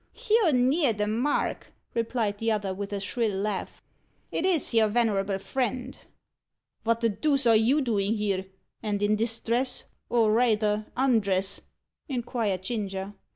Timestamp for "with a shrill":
2.73-3.37